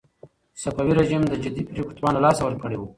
صفوي 0.61 0.91
رژيم 0.99 1.21
د 1.27 1.33
جدي 1.43 1.63
پرېکړو 1.69 1.95
توان 1.97 2.13
له 2.15 2.21
لاسه 2.25 2.41
ورکړی 2.43 2.75
و. 2.77 2.81